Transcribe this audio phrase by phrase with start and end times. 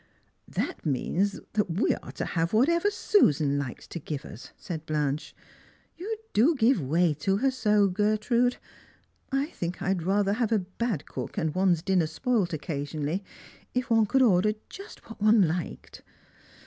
[0.47, 5.35] That means that we are to have whatever Susan likes to give us!" said Blanche."
[5.99, 8.57] You do give way to her so, Gertrude.
[9.31, 13.21] I think I'd rather have a bad cook, and one's dinner spoilt occa sionally,
[13.75, 15.99] if one could order just what one hked.